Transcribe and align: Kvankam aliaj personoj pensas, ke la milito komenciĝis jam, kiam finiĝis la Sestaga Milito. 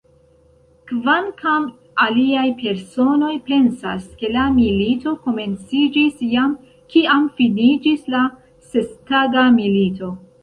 Kvankam 0.91 1.65
aliaj 2.05 2.45
personoj 2.61 3.29
pensas, 3.49 4.07
ke 4.21 4.31
la 4.37 4.45
milito 4.55 5.13
komenciĝis 5.27 6.25
jam, 6.31 6.55
kiam 6.95 7.27
finiĝis 7.41 8.09
la 8.15 8.23
Sestaga 8.73 9.45
Milito. 9.59 10.11